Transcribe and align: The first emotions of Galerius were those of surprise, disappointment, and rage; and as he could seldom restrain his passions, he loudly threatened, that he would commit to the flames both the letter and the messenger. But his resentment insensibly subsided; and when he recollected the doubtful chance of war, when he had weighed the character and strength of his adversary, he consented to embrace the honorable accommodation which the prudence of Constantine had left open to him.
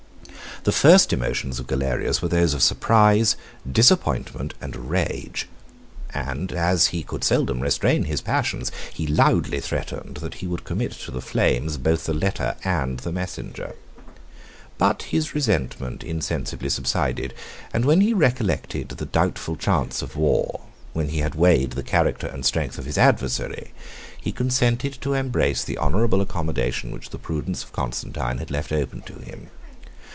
The 0.63 0.71
first 0.71 1.11
emotions 1.11 1.57
of 1.59 1.65
Galerius 1.65 2.21
were 2.21 2.27
those 2.27 2.53
of 2.53 2.61
surprise, 2.61 3.35
disappointment, 3.71 4.53
and 4.61 4.91
rage; 4.91 5.49
and 6.13 6.51
as 6.51 6.89
he 6.89 7.01
could 7.01 7.23
seldom 7.23 7.61
restrain 7.61 8.03
his 8.03 8.21
passions, 8.21 8.71
he 8.93 9.07
loudly 9.07 9.59
threatened, 9.59 10.17
that 10.17 10.35
he 10.35 10.45
would 10.45 10.63
commit 10.63 10.91
to 10.91 11.09
the 11.09 11.19
flames 11.19 11.77
both 11.77 12.05
the 12.05 12.13
letter 12.13 12.55
and 12.63 12.99
the 12.99 13.11
messenger. 13.11 13.73
But 14.77 15.01
his 15.01 15.33
resentment 15.33 16.03
insensibly 16.03 16.69
subsided; 16.69 17.33
and 17.73 17.83
when 17.83 18.01
he 18.01 18.13
recollected 18.13 18.89
the 18.89 19.05
doubtful 19.07 19.55
chance 19.55 20.03
of 20.03 20.15
war, 20.15 20.59
when 20.93 21.09
he 21.09 21.21
had 21.21 21.33
weighed 21.33 21.71
the 21.71 21.81
character 21.81 22.27
and 22.27 22.45
strength 22.45 22.77
of 22.77 22.85
his 22.85 22.99
adversary, 22.99 23.73
he 24.15 24.31
consented 24.31 25.01
to 25.01 25.15
embrace 25.15 25.63
the 25.63 25.79
honorable 25.79 26.21
accommodation 26.21 26.91
which 26.91 27.09
the 27.09 27.17
prudence 27.17 27.63
of 27.63 27.73
Constantine 27.73 28.37
had 28.37 28.51
left 28.51 28.71
open 28.71 29.01
to 29.01 29.13
him. 29.13 29.47